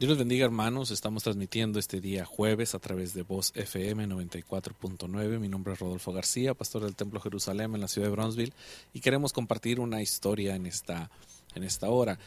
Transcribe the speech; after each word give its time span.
Dios 0.00 0.08
los 0.08 0.18
bendiga 0.18 0.46
hermanos, 0.46 0.90
estamos 0.92 1.24
transmitiendo 1.24 1.78
este 1.78 2.00
día 2.00 2.24
jueves 2.24 2.74
a 2.74 2.78
través 2.78 3.12
de 3.12 3.20
Voz 3.20 3.52
FM 3.54 4.06
94.9. 4.08 5.38
Mi 5.38 5.46
nombre 5.46 5.74
es 5.74 5.78
Rodolfo 5.78 6.10
García, 6.10 6.54
pastor 6.54 6.84
del 6.84 6.96
Templo 6.96 7.20
Jerusalén 7.20 7.74
en 7.74 7.82
la 7.82 7.86
ciudad 7.86 8.06
de 8.06 8.12
Bronzeville 8.12 8.54
y 8.94 9.00
queremos 9.00 9.34
compartir 9.34 9.78
una 9.78 10.00
historia 10.00 10.56
en 10.56 10.64
esta, 10.64 11.10
en 11.54 11.64
esta 11.64 11.90
hora. 11.90 12.18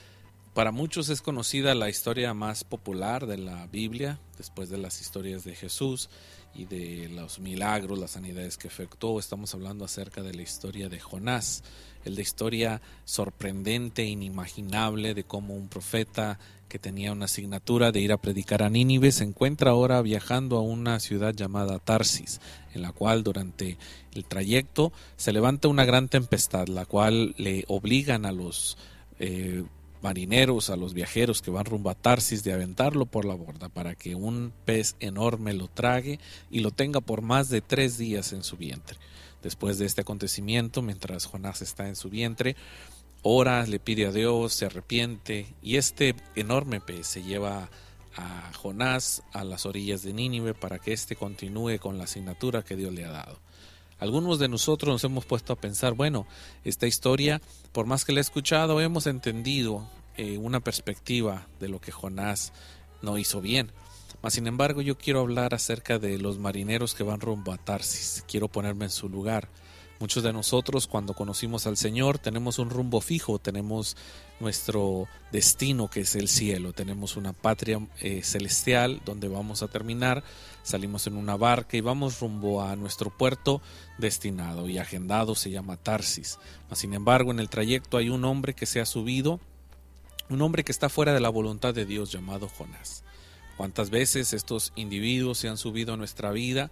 Para 0.54 0.72
muchos 0.72 1.10
es 1.10 1.24
conocida 1.24 1.74
la 1.74 1.90
historia 1.90 2.36
más 2.36 2.64
popular 2.64 3.26
de 3.26 3.40
la 3.40 3.66
Biblia, 3.66 4.20
después 4.38 4.70
de 4.70 4.78
las 4.78 5.02
historias 5.02 5.44
de 5.44 5.56
Jesús 5.56 6.12
y 6.54 6.66
de 6.66 7.10
los 7.10 7.40
milagros, 7.40 7.98
las 7.98 8.12
sanidades 8.12 8.60
que 8.60 8.68
efectuó. 8.68 9.20
Estamos 9.20 9.56
hablando 9.56 9.84
acerca 9.84 10.22
de 10.22 10.36
la 10.36 10.44
historia 10.44 10.90
de 10.90 11.00
Jonás, 11.00 11.64
el 12.06 12.14
de 12.14 12.22
historia 12.22 12.84
sorprendente, 13.04 14.06
inimaginable, 14.06 15.16
de 15.16 15.24
cómo 15.24 15.56
un 15.56 15.70
profeta 15.70 16.38
que 16.70 16.78
tenía 16.78 17.14
una 17.14 17.26
asignatura 17.26 17.92
de 17.92 18.02
ir 18.02 18.12
a 18.12 18.22
predicar 18.22 18.62
a 18.62 18.70
Nínive, 18.70 19.12
se 19.12 19.24
encuentra 19.24 19.72
ahora 19.72 20.04
viajando 20.04 20.58
a 20.58 20.62
una 20.62 21.00
ciudad 21.00 21.34
llamada 21.34 21.80
Tarsis, 21.80 22.40
en 22.76 22.84
la 22.84 22.92
cual 22.92 23.24
durante 23.24 23.80
el 24.14 24.26
trayecto 24.26 24.94
se 25.18 25.34
levanta 25.34 25.68
una 25.68 25.86
gran 25.86 26.10
tempestad, 26.10 26.68
la 26.68 26.86
cual 26.86 27.34
le 27.40 27.66
obligan 27.68 28.28
a 28.28 28.32
los 28.32 28.78
eh, 29.18 29.64
marineros, 30.04 30.70
a 30.70 30.76
los 30.76 30.94
viajeros 30.94 31.42
que 31.42 31.50
van 31.50 31.66
rumbo 31.66 31.90
a 31.90 31.96
Tarsis, 31.96 32.44
de 32.44 32.54
aventarlo 32.54 33.06
por 33.06 33.26
la 33.26 33.34
borda 33.34 33.70
para 33.70 33.96
que 33.96 34.16
un 34.16 34.54
pez 34.66 34.96
enorme 35.00 35.54
lo 35.54 35.68
trague 35.68 36.20
y 36.52 36.60
lo 36.60 36.72
tenga 36.72 37.02
por 37.02 37.22
más 37.22 37.50
de 37.50 37.62
tres 37.62 37.98
días 37.98 38.34
en 38.34 38.44
su 38.44 38.58
vientre. 38.58 38.98
Después 39.42 39.78
de 39.78 39.86
este 39.86 40.02
acontecimiento, 40.02 40.82
mientras 40.82 41.26
Jonás 41.26 41.62
está 41.62 41.88
en 41.88 41.96
su 41.96 42.10
vientre, 42.10 42.56
ora, 43.22 43.66
le 43.66 43.80
pide 43.80 44.06
a 44.06 44.12
Dios, 44.12 44.54
se 44.54 44.66
arrepiente 44.66 45.48
y 45.62 45.78
este 45.78 46.16
enorme 46.36 46.82
pez 46.82 47.08
se 47.08 47.24
lleva 47.24 47.70
a 48.16 48.52
Jonás 48.54 49.24
a 49.32 49.44
las 49.44 49.66
orillas 49.66 50.04
de 50.04 50.14
Nínive 50.14 50.54
para 50.54 50.80
que 50.80 50.94
éste 50.94 51.16
continúe 51.16 51.80
con 51.80 51.98
la 51.98 52.04
asignatura 52.04 52.64
que 52.64 52.76
Dios 52.76 52.94
le 52.94 53.06
ha 53.06 53.12
dado. 53.12 53.40
Algunos 54.00 54.40
de 54.40 54.50
nosotros 54.50 54.92
nos 54.94 55.04
hemos 55.04 55.26
puesto 55.26 55.54
a 55.54 55.58
pensar, 55.58 55.94
bueno, 55.94 56.28
esta 56.64 56.88
historia, 56.88 57.42
por 57.72 57.86
más 57.86 58.06
que 58.06 58.14
la 58.14 58.20
he 58.20 58.22
escuchado, 58.22 58.82
hemos 58.82 59.08
entendido 59.08 59.88
eh, 60.18 60.38
una 60.38 60.60
perspectiva 60.60 61.48
de 61.60 61.70
lo 61.70 61.80
que 61.80 61.92
Jonás 61.92 62.54
no 63.02 63.18
hizo 63.18 63.42
bien. 63.42 63.72
Mas, 64.22 64.34
sin 64.34 64.48
embargo, 64.48 64.82
yo 64.82 64.98
quiero 64.98 65.20
hablar 65.20 65.54
acerca 65.54 66.00
de 66.00 66.18
los 66.18 66.40
marineros 66.40 66.94
que 66.96 67.04
van 67.04 67.20
rumbo 67.20 67.52
a 67.52 67.58
Tarsis. 67.58 68.24
Quiero 68.28 68.48
ponerme 68.48 68.86
en 68.86 68.92
su 68.92 69.10
lugar. 69.10 69.50
Muchos 70.00 70.24
de 70.24 70.34
nosotros 70.34 70.88
cuando 70.88 71.14
conocimos 71.14 71.66
al 71.66 71.78
Señor 71.78 72.18
tenemos 72.18 72.60
un 72.60 72.70
rumbo 72.70 73.00
fijo, 73.00 73.40
tenemos 73.40 73.96
nuestro 74.40 75.08
destino 75.32 75.90
que 75.90 76.02
es 76.02 76.16
el 76.16 76.28
cielo, 76.28 76.74
tenemos 76.74 77.16
una 77.16 77.32
patria 77.32 77.80
eh, 78.02 78.22
celestial 78.24 79.02
donde 79.06 79.28
vamos 79.28 79.64
a 79.64 79.68
terminar, 79.68 80.24
salimos 80.64 81.08
en 81.08 81.16
una 81.16 81.38
barca 81.38 81.78
y 81.78 81.82
vamos 81.82 82.20
rumbo 82.20 82.64
a 82.64 82.76
nuestro 82.76 83.10
puerto 83.10 83.62
destinado 83.98 84.68
y 84.68 84.78
agendado 84.78 85.36
se 85.36 85.52
llama 85.52 85.78
Tarsis. 85.78 86.38
Sin 86.74 86.94
embargo, 86.94 87.32
en 87.32 87.40
el 87.40 87.50
trayecto 87.50 87.98
hay 87.98 88.10
un 88.10 88.26
hombre 88.26 88.54
que 88.54 88.66
se 88.66 88.82
ha 88.82 88.86
subido, 88.86 89.40
un 90.30 90.42
hombre 90.42 90.64
que 90.64 90.72
está 90.72 90.90
fuera 90.90 91.14
de 91.14 91.20
la 91.22 91.30
voluntad 91.30 91.74
de 91.74 91.86
Dios 91.86 92.12
llamado 92.12 92.50
Jonás. 92.50 93.04
¿Cuántas 93.58 93.90
veces 93.92 94.34
estos 94.34 94.74
individuos 94.76 95.38
se 95.38 95.48
han 95.48 95.58
subido 95.58 95.94
a 95.94 95.98
nuestra 95.98 96.32
vida? 96.32 96.72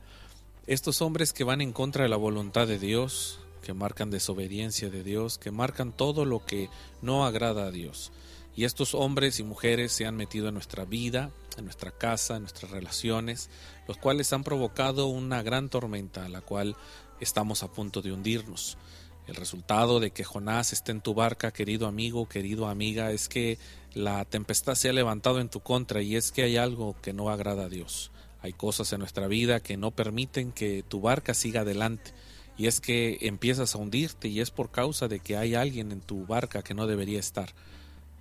Estos 0.67 1.02
hombres 1.02 1.34
que 1.34 1.44
van 1.44 1.59
en 1.62 1.73
contra 1.73 2.04
de 2.04 2.09
la 2.09 2.17
voluntad 2.17 2.67
de 2.67 2.78
Dios, 2.78 3.40
que 3.64 3.73
marcan 3.73 4.12
desobediencia 4.12 4.92
de 4.92 5.02
Dios, 5.03 5.40
que 5.40 5.50
marcan 5.50 5.92
todo 5.92 6.23
lo 6.23 6.45
que 6.45 6.70
no 7.02 7.26
agrada 7.26 7.66
a 7.66 7.72
Dios. 7.72 8.12
Y 8.56 8.66
estos 8.66 8.94
hombres 8.94 9.40
y 9.40 9.44
mujeres 9.44 9.92
se 9.92 10.06
han 10.06 10.16
metido 10.16 10.50
en 10.50 10.53
nuestra 10.53 10.86
vida, 10.86 11.31
en 11.58 11.66
nuestra 11.66 11.90
casa, 11.90 12.36
en 12.36 12.44
nuestras 12.44 12.70
relaciones, 12.70 13.50
los 13.88 13.98
cuales 13.98 14.34
han 14.34 14.44
provocado 14.44 15.08
una 15.08 15.42
gran 15.42 15.68
tormenta 15.68 16.26
a 16.26 16.30
la 16.30 16.42
cual 16.42 16.75
estamos 17.20 17.64
a 17.64 17.72
punto 17.72 18.03
de 18.03 18.12
hundirnos. 18.12 18.78
El 19.25 19.38
resultado 19.38 20.00
de 20.00 20.12
que 20.12 20.24
Jonás 20.24 20.74
esté 20.74 20.91
en 20.91 21.02
tu 21.02 21.16
barca, 21.16 21.52
querido 21.52 21.88
amigo, 21.88 22.30
querido 22.30 22.68
amiga, 22.68 23.12
es 23.12 23.30
que 23.30 23.58
la 23.96 24.25
tempestad 24.25 24.75
se 24.75 24.90
ha 24.90 24.94
levantado 24.94 25.40
en 25.40 25.50
tu 25.50 25.62
contra 25.62 26.03
y 26.03 26.16
es 26.16 26.31
que 26.31 26.44
hay 26.44 26.58
algo 26.58 26.96
que 27.02 27.14
no 27.14 27.31
agrada 27.31 27.66
a 27.66 27.69
Dios. 27.69 28.12
Hay 28.41 28.53
cosas 28.53 28.91
en 28.94 29.00
nuestra 29.00 29.28
vida 29.28 29.59
que 29.59 29.78
no 29.78 29.91
permiten 29.91 30.52
que 30.52 30.84
tu 30.88 31.02
barca 31.02 31.34
siga 31.34 31.62
adelante. 31.62 32.12
Y 32.57 32.68
es 32.68 32.81
que 32.81 33.18
empiezas 33.22 33.75
a 33.75 33.78
hundirte 33.78 34.28
y 34.28 34.40
es 34.40 34.52
por 34.52 34.72
causa 34.72 35.07
de 35.07 35.19
que 35.19 35.38
hay 35.38 35.56
alguien 35.56 35.91
en 35.91 36.02
tu 36.02 36.25
barca 36.25 36.63
que 36.63 36.74
no 36.74 36.88
debería 36.88 37.19
estar. 37.19 37.53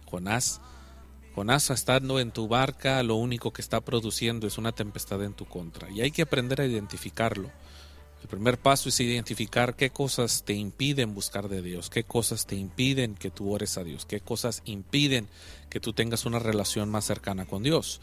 Jonás, 0.06 0.60
Jonás 1.34 1.70
estando 1.70 2.20
en 2.20 2.32
tu 2.32 2.48
barca 2.48 3.02
lo 3.02 3.14
único 3.16 3.52
que 3.52 3.62
está 3.62 3.80
produciendo 3.80 4.46
es 4.46 4.58
una 4.58 4.72
tempestad 4.72 5.22
en 5.24 5.34
tu 5.34 5.46
contra. 5.46 5.90
Y 5.90 6.00
hay 6.00 6.10
que 6.10 6.22
aprender 6.22 6.60
a 6.60 6.66
identificarlo. 6.66 7.50
El 8.22 8.28
primer 8.28 8.58
paso 8.58 8.88
es 8.90 9.00
identificar 9.00 9.76
qué 9.76 9.90
cosas 9.90 10.44
te 10.44 10.52
impiden 10.52 11.14
buscar 11.14 11.48
de 11.48 11.62
Dios, 11.62 11.88
qué 11.88 12.04
cosas 12.04 12.46
te 12.46 12.54
impiden 12.54 13.14
que 13.14 13.30
tú 13.30 13.50
ores 13.50 13.78
a 13.78 13.84
Dios, 13.84 14.04
qué 14.04 14.20
cosas 14.20 14.62
impiden 14.66 15.26
que 15.70 15.80
tú 15.80 15.94
tengas 15.94 16.26
una 16.26 16.38
relación 16.38 16.90
más 16.90 17.06
cercana 17.06 17.46
con 17.46 17.62
Dios. 17.62 18.00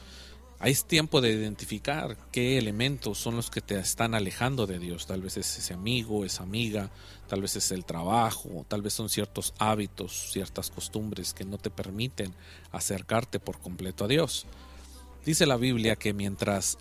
Es 0.61 0.85
tiempo 0.85 1.21
de 1.21 1.31
identificar 1.31 2.17
qué 2.31 2.57
elementos 2.57 3.19
son 3.19 3.35
los 3.35 3.51
que 3.51 3.61
te 3.61 3.77
están 3.77 4.15
alejando 4.15 4.65
de 4.65 4.79
Dios. 4.79 5.05
Tal 5.05 5.21
vez 5.21 5.37
es 5.37 5.59
ese 5.59 5.75
amigo, 5.75 6.25
esa 6.25 6.41
amiga, 6.41 6.89
tal 7.27 7.41
vez 7.41 7.55
es 7.55 7.71
el 7.71 7.85
trabajo, 7.85 8.65
tal 8.67 8.81
vez 8.81 8.93
son 8.93 9.07
ciertos 9.07 9.53
hábitos, 9.59 10.31
ciertas 10.31 10.71
costumbres 10.71 11.35
que 11.35 11.45
no 11.45 11.59
te 11.59 11.69
permiten 11.69 12.33
acercarte 12.71 13.39
por 13.39 13.59
completo 13.59 14.05
a 14.05 14.07
Dios. 14.07 14.47
Dice 15.23 15.45
la 15.45 15.57
Biblia 15.57 15.95
que 15.95 16.13
mientras 16.13 16.79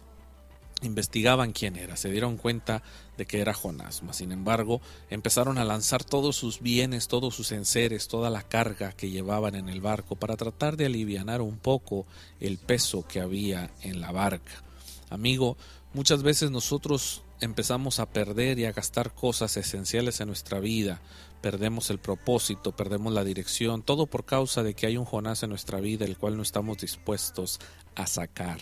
investigaban 0.83 1.53
quién 1.53 1.77
era, 1.77 1.97
se 1.97 2.11
dieron 2.11 2.37
cuenta 2.37 2.83
de 3.17 3.25
que 3.25 3.41
era 3.41 3.55
Jonás, 3.55 4.03
mas 4.03 4.17
sin 4.17 4.31
embargo 4.31 4.83
empezaron 5.09 5.57
a 5.57 5.65
lanzar 5.65 6.05
todos 6.05 6.37
sus 6.37 6.61
bienes, 6.61 7.09
todos 7.09 7.35
sus 7.35 7.53
enseres, 7.53 8.09
toda 8.09 8.29
la 8.29 8.43
carga 8.43 8.93
que 8.93 9.09
llevaban 9.09 9.55
en 9.55 9.71
el 9.71 9.81
barco 9.81 10.17
para 10.17 10.37
tratar 10.37 10.77
de 10.77 10.87
aliviar 10.87 11.41
un 11.41 11.59
poco 11.59 12.07
el 12.41 12.59
peso 12.59 13.07
que 13.07 13.21
había 13.21 13.71
en 13.83 14.01
la 14.01 14.13
barca. 14.13 14.63
Amigo, 15.09 15.57
muchas 15.95 16.23
veces 16.23 16.51
nosotros 16.51 17.23
empezamos 17.41 17.99
a 17.99 18.07
perder 18.07 18.59
y 18.59 18.67
a 18.67 18.73
gastar 18.73 19.13
cosas 19.15 19.57
esenciales 19.57 20.21
en 20.21 20.29
nuestra 20.29 20.61
vida, 20.61 21.01
perdemos 21.41 21.91
el 21.91 21.99
propósito, 21.99 22.73
perdemos 22.73 23.13
la 23.13 23.25
dirección, 23.25 23.83
todo 23.83 24.07
por 24.07 24.25
causa 24.25 24.63
de 24.63 24.75
que 24.75 24.87
hay 24.87 24.97
un 24.97 25.05
Jonás 25.05 25.43
en 25.43 25.51
nuestra 25.51 25.81
vida 25.81 26.05
el 26.05 26.19
cual 26.19 26.37
no 26.37 26.43
estamos 26.43 26.79
dispuestos 26.79 27.61
a 27.95 28.07
sacar. 28.07 28.59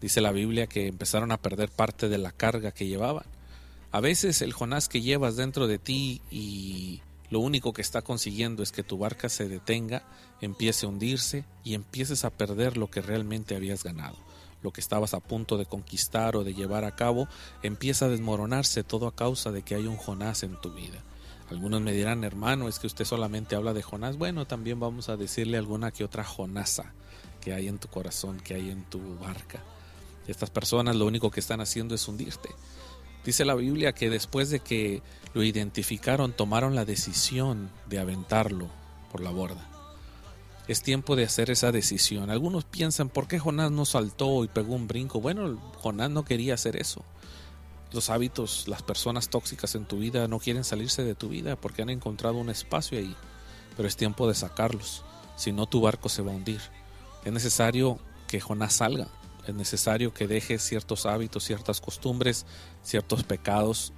Dice 0.00 0.20
la 0.20 0.32
Biblia 0.32 0.66
que 0.66 0.86
empezaron 0.86 1.32
a 1.32 1.38
perder 1.38 1.70
parte 1.70 2.08
de 2.08 2.18
la 2.18 2.32
carga 2.32 2.72
que 2.72 2.86
llevaban. 2.86 3.26
A 3.90 4.00
veces 4.00 4.42
el 4.42 4.52
Jonás 4.52 4.88
que 4.88 5.00
llevas 5.00 5.36
dentro 5.36 5.66
de 5.66 5.78
ti 5.78 6.20
y 6.30 7.00
lo 7.30 7.40
único 7.40 7.72
que 7.72 7.82
está 7.82 8.02
consiguiendo 8.02 8.62
es 8.62 8.72
que 8.72 8.82
tu 8.82 8.98
barca 8.98 9.28
se 9.28 9.48
detenga, 9.48 10.02
empiece 10.40 10.86
a 10.86 10.88
hundirse 10.88 11.44
y 11.64 11.74
empieces 11.74 12.24
a 12.24 12.30
perder 12.30 12.76
lo 12.76 12.90
que 12.90 13.02
realmente 13.02 13.56
habías 13.56 13.82
ganado. 13.82 14.16
Lo 14.62 14.72
que 14.72 14.80
estabas 14.80 15.14
a 15.14 15.20
punto 15.20 15.56
de 15.56 15.66
conquistar 15.66 16.36
o 16.36 16.44
de 16.44 16.54
llevar 16.54 16.84
a 16.84 16.96
cabo 16.96 17.28
empieza 17.62 18.06
a 18.06 18.08
desmoronarse 18.08 18.82
todo 18.84 19.06
a 19.06 19.14
causa 19.14 19.52
de 19.52 19.62
que 19.62 19.74
hay 19.74 19.86
un 19.86 19.96
Jonás 19.96 20.42
en 20.42 20.60
tu 20.60 20.72
vida. 20.72 21.02
Algunos 21.50 21.80
me 21.80 21.92
dirán, 21.92 22.24
hermano, 22.24 22.68
es 22.68 22.78
que 22.78 22.86
usted 22.86 23.04
solamente 23.04 23.56
habla 23.56 23.72
de 23.72 23.82
Jonás. 23.82 24.16
Bueno, 24.16 24.46
también 24.46 24.80
vamos 24.80 25.08
a 25.08 25.16
decirle 25.16 25.56
alguna 25.56 25.90
que 25.90 26.04
otra 26.04 26.24
Jonasa 26.24 26.92
que 27.40 27.54
hay 27.54 27.68
en 27.68 27.78
tu 27.78 27.88
corazón, 27.88 28.38
que 28.40 28.54
hay 28.54 28.70
en 28.70 28.84
tu 28.84 29.16
barca. 29.18 29.62
Estas 30.28 30.50
personas 30.50 30.94
lo 30.94 31.06
único 31.06 31.30
que 31.30 31.40
están 31.40 31.60
haciendo 31.62 31.94
es 31.94 32.06
hundirte. 32.06 32.50
Dice 33.24 33.46
la 33.46 33.54
Biblia 33.54 33.92
que 33.92 34.10
después 34.10 34.50
de 34.50 34.60
que 34.60 35.02
lo 35.32 35.42
identificaron, 35.42 36.32
tomaron 36.32 36.74
la 36.74 36.84
decisión 36.84 37.70
de 37.86 37.98
aventarlo 37.98 38.68
por 39.10 39.22
la 39.22 39.30
borda. 39.30 39.66
Es 40.68 40.82
tiempo 40.82 41.16
de 41.16 41.24
hacer 41.24 41.50
esa 41.50 41.72
decisión. 41.72 42.28
Algunos 42.28 42.64
piensan, 42.64 43.08
¿por 43.08 43.26
qué 43.26 43.38
Jonás 43.38 43.70
no 43.70 43.86
saltó 43.86 44.44
y 44.44 44.48
pegó 44.48 44.74
un 44.74 44.86
brinco? 44.86 45.18
Bueno, 45.20 45.58
Jonás 45.78 46.10
no 46.10 46.26
quería 46.26 46.54
hacer 46.54 46.76
eso. 46.76 47.02
Los 47.90 48.10
hábitos, 48.10 48.68
las 48.68 48.82
personas 48.82 49.30
tóxicas 49.30 49.74
en 49.74 49.86
tu 49.86 49.98
vida 49.98 50.28
no 50.28 50.38
quieren 50.38 50.62
salirse 50.62 51.04
de 51.04 51.14
tu 51.14 51.30
vida 51.30 51.56
porque 51.56 51.80
han 51.80 51.88
encontrado 51.88 52.36
un 52.36 52.50
espacio 52.50 52.98
ahí. 52.98 53.16
Pero 53.78 53.88
es 53.88 53.96
tiempo 53.96 54.28
de 54.28 54.34
sacarlos. 54.34 55.04
Si 55.36 55.52
no, 55.52 55.64
tu 55.64 55.80
barco 55.80 56.10
se 56.10 56.20
va 56.20 56.32
a 56.32 56.34
hundir. 56.36 56.60
Es 57.24 57.32
necesario 57.32 57.98
que 58.26 58.40
Jonás 58.40 58.74
salga 58.74 59.08
es 59.48 59.54
necesario 59.54 60.12
que 60.12 60.28
dejes 60.28 60.62
ciertos 60.62 61.06
hábitos, 61.06 61.42
ciertas 61.42 61.80
costumbres, 61.80 62.44
ciertos 62.82 63.24
pecados 63.24 63.94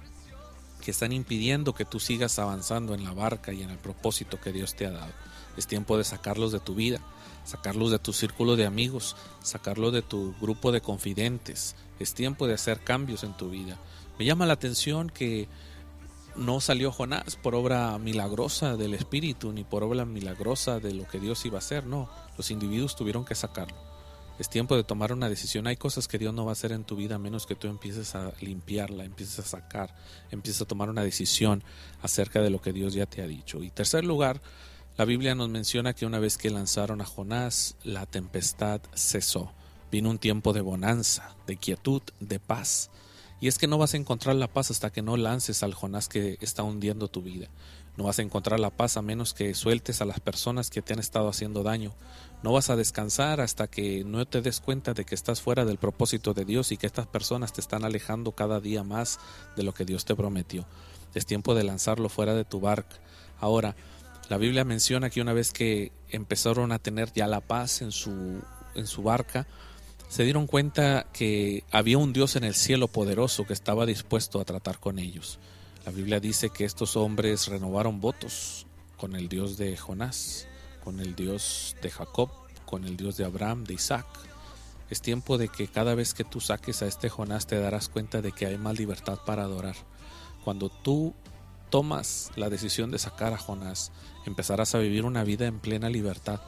que 0.81 0.91
están 0.91 1.11
impidiendo 1.11 1.75
que 1.75 1.83
tú 1.83 1.99
sigas 1.99 2.39
avanzando 2.39 2.93
en 2.95 3.03
la 3.03 3.11
barca 3.11 3.51
y 3.51 3.61
en 3.61 3.69
el 3.69 3.77
propósito 3.77 4.39
que 4.39 4.53
Dios 4.53 4.75
te 4.75 4.85
ha 4.85 4.91
dado. 4.91 5.11
Es 5.57 5.67
tiempo 5.67 5.97
de 5.97 6.05
sacarlos 6.05 6.53
de 6.53 6.61
tu 6.61 6.73
vida, 6.73 7.01
sacarlos 7.43 7.91
de 7.91 7.99
tu 7.99 8.13
círculo 8.13 8.55
de 8.55 8.65
amigos, 8.65 9.17
sacarlos 9.43 9.91
de 9.91 10.01
tu 10.01 10.33
grupo 10.39 10.71
de 10.71 10.79
confidentes. 10.79 11.75
Es 11.99 12.13
tiempo 12.13 12.47
de 12.47 12.53
hacer 12.53 12.79
cambios 12.79 13.25
en 13.25 13.35
tu 13.35 13.49
vida. 13.49 13.77
Me 14.17 14.23
llama 14.23 14.45
la 14.45 14.53
atención 14.53 15.09
que 15.09 15.49
no 16.37 16.61
salió 16.61 16.93
Jonás 16.93 17.35
por 17.35 17.55
obra 17.55 17.97
milagrosa 17.97 18.77
del 18.77 18.93
Espíritu, 18.93 19.51
ni 19.51 19.65
por 19.65 19.83
obra 19.83 20.05
milagrosa 20.05 20.79
de 20.79 20.93
lo 20.93 21.05
que 21.09 21.19
Dios 21.19 21.45
iba 21.45 21.57
a 21.57 21.59
hacer, 21.59 21.85
no. 21.85 22.09
Los 22.37 22.51
individuos 22.51 22.95
tuvieron 22.95 23.25
que 23.25 23.35
sacarlo 23.35 23.90
Es 24.41 24.49
tiempo 24.49 24.75
de 24.75 24.83
tomar 24.83 25.13
una 25.13 25.29
decisión. 25.29 25.67
Hay 25.67 25.77
cosas 25.77 26.07
que 26.07 26.17
Dios 26.17 26.33
no 26.33 26.45
va 26.45 26.51
a 26.51 26.53
hacer 26.53 26.71
en 26.71 26.83
tu 26.83 26.95
vida 26.95 27.13
a 27.13 27.19
menos 27.19 27.45
que 27.45 27.53
tú 27.53 27.67
empieces 27.67 28.15
a 28.15 28.33
limpiarla, 28.41 29.05
empieces 29.05 29.37
a 29.37 29.43
sacar, 29.43 29.93
empieces 30.31 30.63
a 30.63 30.65
tomar 30.65 30.89
una 30.89 31.03
decisión 31.03 31.63
acerca 32.01 32.41
de 32.41 32.49
lo 32.49 32.59
que 32.59 32.73
Dios 32.73 32.95
ya 32.95 33.05
te 33.05 33.21
ha 33.21 33.27
dicho. 33.27 33.61
Y 33.61 33.69
tercer 33.69 34.03
lugar, 34.03 34.41
la 34.97 35.05
Biblia 35.05 35.35
nos 35.35 35.49
menciona 35.49 35.93
que 35.93 36.07
una 36.07 36.17
vez 36.17 36.39
que 36.39 36.49
lanzaron 36.49 37.01
a 37.01 37.05
Jonás, 37.05 37.75
la 37.83 38.07
tempestad 38.07 38.81
cesó. 38.95 39.53
Vino 39.91 40.09
un 40.09 40.17
tiempo 40.17 40.53
de 40.53 40.61
bonanza, 40.61 41.35
de 41.45 41.57
quietud, 41.57 42.01
de 42.19 42.39
paz. 42.39 42.89
Y 43.41 43.47
es 43.47 43.59
que 43.59 43.67
no 43.67 43.77
vas 43.77 43.93
a 43.93 43.97
encontrar 43.97 44.35
la 44.37 44.47
paz 44.47 44.71
hasta 44.71 44.91
que 44.91 45.03
no 45.03 45.17
lances 45.17 45.61
al 45.61 45.75
Jonás 45.75 46.09
que 46.09 46.39
está 46.41 46.63
hundiendo 46.63 47.09
tu 47.09 47.21
vida. 47.21 47.47
No 47.97 48.05
vas 48.05 48.19
a 48.19 48.21
encontrar 48.21 48.59
la 48.59 48.69
paz 48.69 48.97
a 48.97 49.01
menos 49.01 49.33
que 49.33 49.53
sueltes 49.53 50.01
a 50.01 50.05
las 50.05 50.19
personas 50.19 50.69
que 50.69 50.81
te 50.81 50.93
han 50.93 50.99
estado 50.99 51.27
haciendo 51.27 51.63
daño. 51.63 51.93
No 52.41 52.53
vas 52.53 52.69
a 52.69 52.75
descansar 52.75 53.41
hasta 53.41 53.67
que 53.67 54.03
no 54.03 54.25
te 54.25 54.41
des 54.41 54.61
cuenta 54.61 54.93
de 54.93 55.05
que 55.05 55.13
estás 55.13 55.41
fuera 55.41 55.65
del 55.65 55.77
propósito 55.77 56.33
de 56.33 56.45
Dios 56.45 56.71
y 56.71 56.77
que 56.77 56.87
estas 56.87 57.07
personas 57.07 57.53
te 57.53 57.61
están 57.61 57.83
alejando 57.83 58.31
cada 58.31 58.59
día 58.59 58.83
más 58.83 59.19
de 59.55 59.63
lo 59.63 59.73
que 59.73 59.85
Dios 59.85 60.05
te 60.05 60.15
prometió. 60.15 60.65
Es 61.13 61.25
tiempo 61.25 61.53
de 61.53 61.63
lanzarlo 61.63 62.07
fuera 62.09 62.33
de 62.33 62.45
tu 62.45 62.61
barca. 62.61 62.95
Ahora, 63.39 63.75
la 64.29 64.37
Biblia 64.37 64.63
menciona 64.63 65.09
que 65.09 65.21
una 65.21 65.33
vez 65.33 65.51
que 65.51 65.91
empezaron 66.09 66.71
a 66.71 66.79
tener 66.79 67.11
ya 67.11 67.27
la 67.27 67.41
paz 67.41 67.81
en 67.81 67.91
su, 67.91 68.41
en 68.75 68.87
su 68.87 69.03
barca, 69.03 69.45
se 70.07 70.23
dieron 70.23 70.47
cuenta 70.47 71.07
que 71.13 71.63
había 71.71 71.97
un 71.97 72.13
Dios 72.13 72.35
en 72.35 72.43
el 72.43 72.55
cielo 72.55 72.87
poderoso 72.87 73.45
que 73.45 73.53
estaba 73.53 73.85
dispuesto 73.85 74.39
a 74.39 74.45
tratar 74.45 74.79
con 74.79 74.99
ellos. 74.99 75.39
La 75.85 75.91
Biblia 75.91 76.19
dice 76.19 76.51
que 76.51 76.63
estos 76.63 76.95
hombres 76.95 77.47
renovaron 77.47 78.01
votos 78.01 78.67
con 78.97 79.15
el 79.15 79.27
Dios 79.29 79.57
de 79.57 79.75
Jonás, 79.75 80.47
con 80.83 80.99
el 80.99 81.15
Dios 81.15 81.75
de 81.81 81.89
Jacob, 81.89 82.29
con 82.67 82.85
el 82.85 82.97
Dios 82.97 83.17
de 83.17 83.25
Abraham, 83.25 83.63
de 83.63 83.73
Isaac. 83.73 84.05
Es 84.91 85.01
tiempo 85.01 85.39
de 85.39 85.47
que 85.47 85.67
cada 85.67 85.95
vez 85.95 86.13
que 86.13 86.23
tú 86.23 86.39
saques 86.39 86.83
a 86.83 86.85
este 86.85 87.09
Jonás 87.09 87.47
te 87.47 87.59
darás 87.59 87.89
cuenta 87.89 88.21
de 88.21 88.31
que 88.31 88.45
hay 88.45 88.59
más 88.59 88.77
libertad 88.77 89.19
para 89.25 89.41
adorar. 89.41 89.75
Cuando 90.43 90.69
tú 90.69 91.15
tomas 91.71 92.29
la 92.35 92.49
decisión 92.49 92.91
de 92.91 92.99
sacar 92.99 93.33
a 93.33 93.39
Jonás, 93.39 93.91
empezarás 94.27 94.75
a 94.75 94.79
vivir 94.79 95.03
una 95.03 95.23
vida 95.23 95.47
en 95.47 95.59
plena 95.59 95.89
libertad 95.89 96.41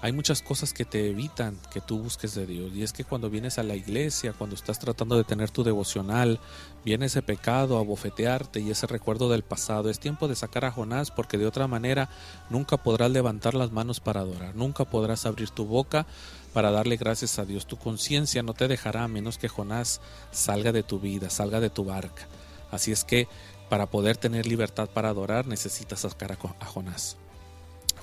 hay 0.00 0.12
muchas 0.12 0.42
cosas 0.42 0.72
que 0.72 0.84
te 0.84 1.08
evitan 1.08 1.58
que 1.72 1.80
tú 1.80 1.98
busques 1.98 2.34
de 2.34 2.46
Dios. 2.46 2.70
Y 2.74 2.84
es 2.84 2.92
que 2.92 3.02
cuando 3.02 3.30
vienes 3.30 3.58
a 3.58 3.64
la 3.64 3.74
iglesia, 3.74 4.32
cuando 4.32 4.54
estás 4.54 4.78
tratando 4.78 5.16
de 5.16 5.24
tener 5.24 5.50
tu 5.50 5.64
devocional, 5.64 6.38
viene 6.84 7.06
ese 7.06 7.20
pecado 7.20 7.78
a 7.78 7.82
bofetearte 7.82 8.60
y 8.60 8.70
ese 8.70 8.86
recuerdo 8.86 9.28
del 9.28 9.42
pasado. 9.42 9.90
Es 9.90 9.98
tiempo 9.98 10.28
de 10.28 10.36
sacar 10.36 10.64
a 10.64 10.70
Jonás 10.70 11.10
porque 11.10 11.36
de 11.36 11.46
otra 11.46 11.66
manera 11.66 12.08
nunca 12.48 12.76
podrás 12.76 13.10
levantar 13.10 13.54
las 13.54 13.72
manos 13.72 13.98
para 13.98 14.20
adorar, 14.20 14.54
nunca 14.54 14.84
podrás 14.84 15.26
abrir 15.26 15.50
tu 15.50 15.66
boca 15.66 16.06
para 16.52 16.70
darle 16.70 16.96
gracias 16.96 17.40
a 17.40 17.44
Dios. 17.44 17.66
Tu 17.66 17.76
conciencia 17.76 18.44
no 18.44 18.54
te 18.54 18.68
dejará 18.68 19.04
a 19.04 19.08
menos 19.08 19.36
que 19.36 19.48
Jonás 19.48 20.00
salga 20.30 20.70
de 20.70 20.84
tu 20.84 21.00
vida, 21.00 21.28
salga 21.28 21.58
de 21.58 21.70
tu 21.70 21.84
barca. 21.84 22.28
Así 22.70 22.92
es 22.92 23.02
que 23.02 23.26
para 23.68 23.86
poder 23.86 24.16
tener 24.16 24.46
libertad 24.46 24.88
para 24.88 25.08
adorar 25.08 25.46
necesitas 25.46 26.00
sacar 26.00 26.32
a 26.32 26.66
Jonás. 26.66 27.16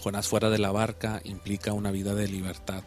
Jonás 0.05 0.27
fuera 0.27 0.51
de 0.51 0.59
la 0.59 0.71
barca 0.71 1.19
implica 1.23 1.73
una 1.73 1.89
vida 1.89 2.13
de 2.13 2.27
libertad. 2.27 2.83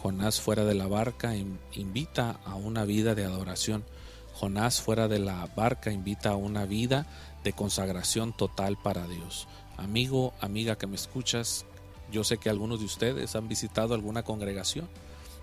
Jonás 0.00 0.40
fuera 0.40 0.64
de 0.64 0.72
la 0.72 0.86
barca 0.86 1.36
invita 1.36 2.40
a 2.46 2.54
una 2.54 2.86
vida 2.86 3.14
de 3.14 3.26
adoración. 3.26 3.84
Jonás 4.32 4.80
fuera 4.80 5.06
de 5.06 5.18
la 5.18 5.46
barca 5.54 5.92
invita 5.92 6.30
a 6.30 6.36
una 6.36 6.64
vida 6.64 7.06
de 7.44 7.52
consagración 7.52 8.34
total 8.34 8.78
para 8.82 9.06
Dios. 9.06 9.48
Amigo, 9.76 10.32
amiga 10.40 10.78
que 10.78 10.86
me 10.86 10.96
escuchas, 10.96 11.66
yo 12.10 12.24
sé 12.24 12.38
que 12.38 12.48
algunos 12.48 12.78
de 12.78 12.86
ustedes 12.86 13.36
han 13.36 13.48
visitado 13.48 13.92
alguna 13.92 14.22
congregación 14.22 14.88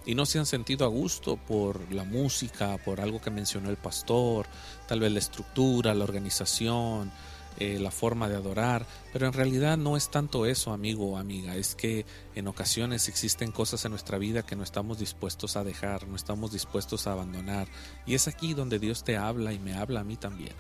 y 0.08 0.16
no 0.16 0.26
se 0.26 0.40
han 0.40 0.48
sentido 0.48 0.84
a 0.84 0.90
gusto 0.90 1.38
por 1.38 1.94
la 1.94 2.06
música, 2.06 2.80
por 2.84 3.02
algo 3.02 3.22
que 3.22 3.30
mencionó 3.30 3.70
el 3.70 3.78
pastor, 3.78 4.48
tal 4.88 5.00
vez 5.00 5.12
la 5.12 5.20
estructura, 5.20 5.94
la 5.94 6.06
organización, 6.06 7.12
eh, 7.60 7.78
la 7.80 7.92
forma 7.92 8.30
de 8.30 8.36
adorar, 8.36 8.86
pero 9.12 9.28
en 9.28 9.34
realidad 9.34 9.78
no 9.78 9.98
es 9.98 10.10
tanto 10.10 10.46
eso, 10.46 10.72
amigo 10.72 11.12
o 11.12 11.18
amiga, 11.18 11.56
es 11.56 11.76
que 11.76 12.06
en 12.36 12.48
ocasiones 12.48 13.08
existen 13.08 13.52
cosas 13.52 13.84
en 13.86 13.92
nuestra 13.92 14.18
vida 14.18 14.46
que 14.46 14.56
no 14.56 14.64
estamos 14.64 15.00
dispuestos 15.00 15.58
a 15.58 15.64
dejar, 15.64 16.08
no 16.08 16.16
estamos 16.16 16.52
dispuestos 16.52 17.06
a 17.06 17.12
abandonar, 17.12 17.68
y 18.06 18.16
es 18.16 18.28
aquí 18.28 18.54
donde 18.54 18.80
Dios 18.80 19.04
te 19.04 19.18
habla 19.18 19.54
y 19.54 19.60
me 19.60 19.74
habla 19.74 20.02
a 20.02 20.04
mí 20.06 20.16
también. 20.16 20.54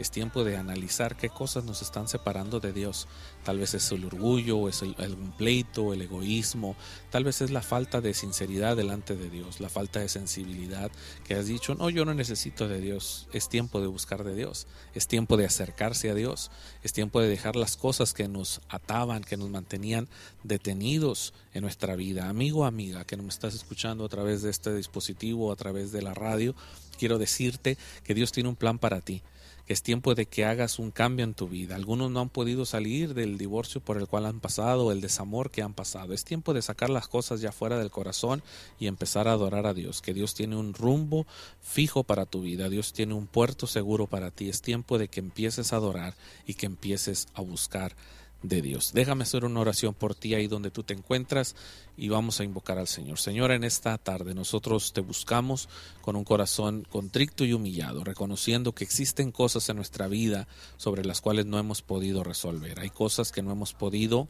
Es 0.00 0.10
tiempo 0.10 0.44
de 0.44 0.56
analizar 0.56 1.14
qué 1.14 1.28
cosas 1.28 1.64
nos 1.64 1.82
están 1.82 2.08
separando 2.08 2.58
de 2.58 2.72
Dios. 2.72 3.06
Tal 3.44 3.58
vez 3.58 3.74
es 3.74 3.92
el 3.92 4.06
orgullo, 4.06 4.66
es 4.66 4.80
el, 4.80 4.94
pleito, 5.36 5.92
el 5.92 6.00
egoísmo, 6.00 6.74
tal 7.10 7.24
vez 7.24 7.42
es 7.42 7.50
la 7.50 7.60
falta 7.60 8.00
de 8.00 8.14
sinceridad 8.14 8.78
delante 8.78 9.14
de 9.14 9.28
Dios, 9.28 9.60
la 9.60 9.68
falta 9.68 10.00
de 10.00 10.08
sensibilidad 10.08 10.90
que 11.24 11.34
has 11.34 11.44
dicho, 11.44 11.74
no, 11.74 11.90
yo 11.90 12.06
no 12.06 12.14
necesito 12.14 12.66
de 12.66 12.80
Dios. 12.80 13.28
Es 13.34 13.50
tiempo 13.50 13.82
de 13.82 13.88
buscar 13.88 14.24
de 14.24 14.34
Dios, 14.34 14.66
es 14.94 15.06
tiempo 15.06 15.36
de 15.36 15.44
acercarse 15.44 16.08
a 16.08 16.14
Dios, 16.14 16.50
es 16.82 16.94
tiempo 16.94 17.20
de 17.20 17.28
dejar 17.28 17.54
las 17.54 17.76
cosas 17.76 18.14
que 18.14 18.26
nos 18.26 18.62
ataban, 18.70 19.22
que 19.22 19.36
nos 19.36 19.50
mantenían 19.50 20.08
detenidos 20.44 21.34
en 21.52 21.60
nuestra 21.60 21.94
vida. 21.94 22.30
Amigo, 22.30 22.64
amiga, 22.64 23.04
que 23.04 23.18
no 23.18 23.22
me 23.22 23.28
estás 23.28 23.54
escuchando 23.54 24.06
a 24.06 24.08
través 24.08 24.40
de 24.40 24.48
este 24.48 24.74
dispositivo, 24.74 25.52
a 25.52 25.56
través 25.56 25.92
de 25.92 26.00
la 26.00 26.14
radio, 26.14 26.54
quiero 26.98 27.18
decirte 27.18 27.76
que 28.02 28.14
Dios 28.14 28.32
tiene 28.32 28.48
un 28.48 28.56
plan 28.56 28.78
para 28.78 29.02
ti 29.02 29.22
es 29.70 29.84
tiempo 29.84 30.16
de 30.16 30.26
que 30.26 30.44
hagas 30.44 30.80
un 30.80 30.90
cambio 30.90 31.24
en 31.24 31.32
tu 31.32 31.46
vida. 31.46 31.76
Algunos 31.76 32.10
no 32.10 32.18
han 32.18 32.28
podido 32.28 32.66
salir 32.66 33.14
del 33.14 33.38
divorcio 33.38 33.80
por 33.80 33.98
el 33.98 34.08
cual 34.08 34.26
han 34.26 34.40
pasado, 34.40 34.90
el 34.90 35.00
desamor 35.00 35.52
que 35.52 35.62
han 35.62 35.74
pasado. 35.74 36.12
Es 36.12 36.24
tiempo 36.24 36.52
de 36.52 36.60
sacar 36.60 36.90
las 36.90 37.06
cosas 37.06 37.40
ya 37.40 37.52
fuera 37.52 37.78
del 37.78 37.92
corazón 37.92 38.42
y 38.80 38.88
empezar 38.88 39.28
a 39.28 39.32
adorar 39.32 39.68
a 39.68 39.72
Dios, 39.72 40.02
que 40.02 40.12
Dios 40.12 40.34
tiene 40.34 40.56
un 40.56 40.74
rumbo 40.74 41.24
fijo 41.60 42.02
para 42.02 42.26
tu 42.26 42.42
vida, 42.42 42.68
Dios 42.68 42.92
tiene 42.92 43.14
un 43.14 43.28
puerto 43.28 43.68
seguro 43.68 44.08
para 44.08 44.32
ti. 44.32 44.48
Es 44.48 44.60
tiempo 44.60 44.98
de 44.98 45.06
que 45.06 45.20
empieces 45.20 45.72
a 45.72 45.76
adorar 45.76 46.16
y 46.46 46.54
que 46.54 46.66
empieces 46.66 47.28
a 47.34 47.40
buscar 47.40 47.94
de 48.42 48.62
Dios. 48.62 48.92
Déjame 48.94 49.24
hacer 49.24 49.44
una 49.44 49.60
oración 49.60 49.94
por 49.94 50.14
ti 50.14 50.34
ahí 50.34 50.46
donde 50.46 50.70
tú 50.70 50.82
te 50.82 50.94
encuentras 50.94 51.54
y 51.96 52.08
vamos 52.08 52.40
a 52.40 52.44
invocar 52.44 52.78
al 52.78 52.88
Señor. 52.88 53.18
Señor, 53.18 53.50
en 53.52 53.64
esta 53.64 53.98
tarde 53.98 54.34
nosotros 54.34 54.92
te 54.92 55.00
buscamos 55.00 55.68
con 56.00 56.16
un 56.16 56.24
corazón 56.24 56.86
contrito 56.90 57.44
y 57.44 57.52
humillado, 57.52 58.02
reconociendo 58.04 58.72
que 58.72 58.84
existen 58.84 59.32
cosas 59.32 59.68
en 59.68 59.76
nuestra 59.76 60.08
vida 60.08 60.48
sobre 60.76 61.04
las 61.04 61.20
cuales 61.20 61.46
no 61.46 61.58
hemos 61.58 61.82
podido 61.82 62.24
resolver. 62.24 62.80
Hay 62.80 62.90
cosas 62.90 63.32
que 63.32 63.42
no 63.42 63.52
hemos 63.52 63.74
podido 63.74 64.28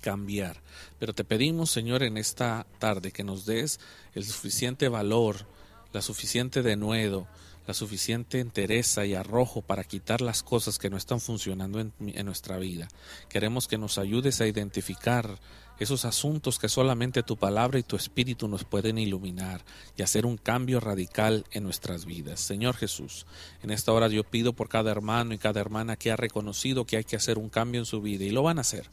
cambiar. 0.00 0.60
Pero 0.98 1.14
te 1.14 1.24
pedimos, 1.24 1.70
Señor, 1.70 2.02
en 2.02 2.18
esta 2.18 2.66
tarde 2.78 3.12
que 3.12 3.24
nos 3.24 3.46
des 3.46 3.80
el 4.14 4.24
suficiente 4.24 4.88
valor, 4.88 5.46
la 5.92 6.02
suficiente 6.02 6.62
denuedo, 6.62 7.28
la 7.66 7.74
suficiente 7.74 8.40
entereza 8.40 9.06
y 9.06 9.14
arrojo 9.14 9.62
para 9.62 9.84
quitar 9.84 10.20
las 10.20 10.42
cosas 10.42 10.78
que 10.78 10.90
no 10.90 10.96
están 10.96 11.20
funcionando 11.20 11.80
en, 11.80 11.92
nuestra 12.24 12.58
vida. 12.58 12.88
Queremos 13.28 13.68
que 13.68 13.78
nos 13.78 13.98
ayudes 13.98 14.40
a 14.40 14.46
identificar 14.46 15.38
esos 15.78 16.04
asuntos 16.04 16.58
que 16.58 16.68
solamente 16.68 17.22
tu 17.22 17.36
palabra 17.36 17.78
y 17.78 17.82
tu 17.82 17.96
espíritu 17.96 18.46
nos 18.46 18.64
pueden 18.64 18.98
iluminar 18.98 19.64
y 19.96 20.02
hacer 20.02 20.26
un 20.26 20.36
cambio 20.36 20.80
radical 20.80 21.44
en 21.50 21.64
nuestras 21.64 22.04
vidas. 22.04 22.40
Señor 22.40 22.76
Jesús, 22.76 23.26
en 23.62 23.70
esta 23.70 23.92
hora 23.92 24.08
yo 24.08 24.22
pido 24.22 24.52
por 24.52 24.68
cada 24.68 24.90
hermano 24.90 25.34
y 25.34 25.38
cada 25.38 25.60
hermana 25.60 25.96
que 25.96 26.12
ha 26.12 26.16
reconocido 26.16 26.84
que 26.84 26.98
hay 26.98 27.04
que 27.04 27.16
hacer 27.16 27.38
un 27.38 27.48
cambio 27.48 27.80
en 27.80 27.86
su 27.86 28.00
vida 28.00 28.24
y 28.24 28.30
lo 28.30 28.42
van 28.42 28.58
a 28.58 28.62
hacer 28.62 28.88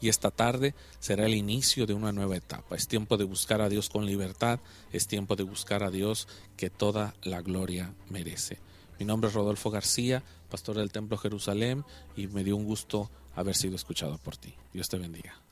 y 0.00 0.08
esta 0.08 0.30
tarde 0.30 0.74
será 1.00 1.26
el 1.26 1.34
inicio 1.34 1.86
de 1.86 1.94
una 1.94 2.12
nueva 2.12 2.36
etapa. 2.36 2.76
Es 2.76 2.88
tiempo 2.88 3.16
de 3.16 3.24
buscar 3.24 3.60
a 3.60 3.68
Dios 3.68 3.88
con 3.88 4.06
libertad, 4.06 4.60
es 4.92 5.06
tiempo 5.06 5.36
de 5.36 5.42
buscar 5.42 5.82
a 5.82 5.90
Dios 5.90 6.28
que 6.56 6.70
toda 6.70 7.14
la 7.22 7.42
gloria 7.42 7.92
merece. 8.08 8.58
Mi 8.98 9.06
nombre 9.06 9.28
es 9.28 9.34
Rodolfo 9.34 9.70
García, 9.70 10.22
pastor 10.50 10.76
del 10.76 10.92
Templo 10.92 11.16
Jerusalén, 11.16 11.84
y 12.16 12.26
me 12.26 12.44
dio 12.44 12.56
un 12.56 12.64
gusto 12.64 13.10
haber 13.34 13.54
sido 13.54 13.76
escuchado 13.76 14.18
por 14.18 14.36
ti. 14.36 14.54
Dios 14.72 14.88
te 14.88 14.98
bendiga. 14.98 15.47